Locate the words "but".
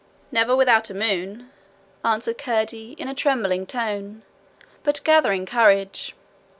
4.81-4.99